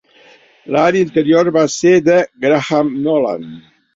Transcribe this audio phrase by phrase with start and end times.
[0.75, 3.49] L'art interior va ser de Graham Nolan.